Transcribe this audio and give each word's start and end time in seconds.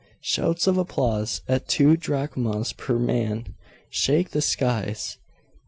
Shouts 0.19 0.65
of 0.65 0.79
applause, 0.79 1.41
at 1.47 1.67
two 1.67 1.95
drachmas 1.95 2.73
per 2.73 2.97
man, 2.97 3.53
shake 3.91 4.31
the 4.31 4.41
skies. 4.41 5.19